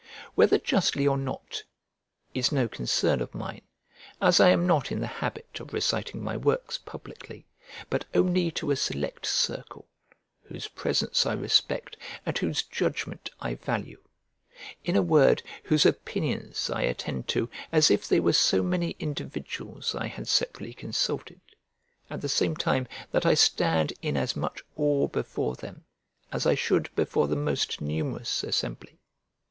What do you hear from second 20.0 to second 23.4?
had separately consulted, at the same time that I